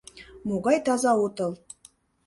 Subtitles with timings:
[0.47, 1.51] Могай таза отыл.